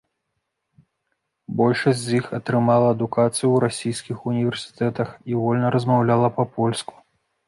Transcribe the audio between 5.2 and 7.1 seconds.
і вольна размаўляла па-польску.